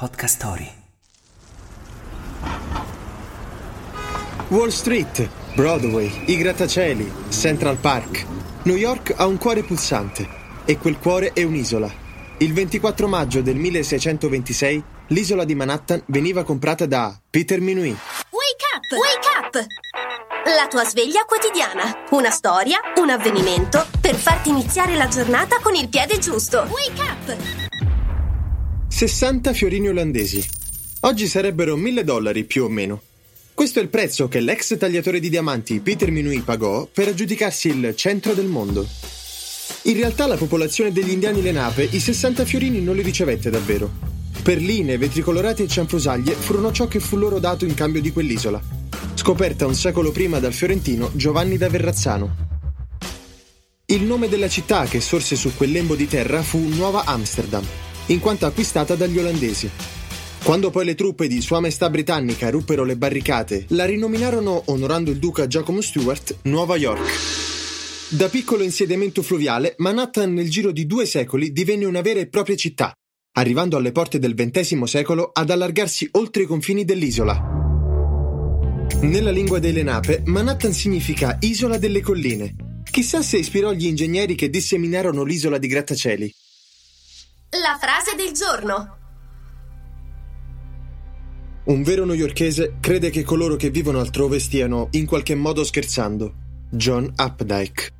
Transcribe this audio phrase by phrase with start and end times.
[0.00, 0.72] Podcast Story.
[4.48, 8.24] Wall Street, Broadway, i grattacieli, Central Park.
[8.62, 10.26] New York ha un cuore pulsante
[10.64, 11.92] e quel cuore è un'isola.
[12.38, 17.98] Il 24 maggio del 1626 l'isola di Manhattan veniva comprata da Peter Minuit.
[18.30, 18.86] Wake up!
[18.96, 19.66] Wake up!
[20.46, 22.06] La tua sveglia quotidiana.
[22.12, 26.66] Una storia, un avvenimento per farti iniziare la giornata con il piede giusto.
[26.70, 27.89] Wake up!
[29.00, 30.46] 60 fiorini olandesi.
[31.00, 33.00] Oggi sarebbero 1000 dollari più o meno.
[33.54, 37.94] Questo è il prezzo che l'ex tagliatore di diamanti Peter Minuit pagò per aggiudicarsi il
[37.96, 38.86] centro del mondo.
[39.84, 43.90] In realtà la popolazione degli indiani Lenape i 60 fiorini non li ricevette davvero.
[44.42, 48.60] Perline, vetri colorati e cianfrusaglie furono ciò che fu loro dato in cambio di quell'isola,
[49.14, 52.36] scoperta un secolo prima dal fiorentino Giovanni da Verrazzano.
[53.86, 57.64] Il nome della città che sorse su quel lembo di terra fu Nuova Amsterdam,
[58.10, 59.70] in quanto acquistata dagli olandesi.
[60.42, 65.18] Quando poi le truppe di Sua Maestà Britannica ruppero le barricate, la rinominarono, onorando il
[65.18, 67.38] duca Giacomo Stuart, Nuova York.
[68.08, 72.56] Da piccolo insediamento fluviale, Manhattan nel giro di due secoli divenne una vera e propria
[72.56, 72.92] città,
[73.36, 77.40] arrivando alle porte del XX secolo ad allargarsi oltre i confini dell'isola.
[79.02, 82.82] Nella lingua dei Lenape, Manhattan significa isola delle colline.
[82.90, 86.34] Chissà se ispirò gli ingegneri che disseminarono l'isola di grattacieli.
[87.52, 88.96] La frase del giorno.
[91.64, 96.32] Un vero newyorkese crede che coloro che vivono altrove stiano in qualche modo scherzando.
[96.70, 97.90] John Updike.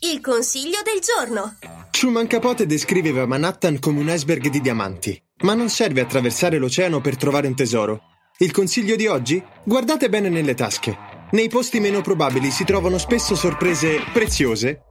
[0.00, 1.56] Il consiglio del giorno.
[1.90, 7.16] Truman Capote descriveva Manhattan come un iceberg di diamanti, ma non serve attraversare l'oceano per
[7.16, 8.02] trovare un tesoro.
[8.40, 9.42] Il consiglio di oggi?
[9.64, 10.98] Guardate bene nelle tasche.
[11.30, 14.82] Nei posti meno probabili si trovano spesso sorprese preziose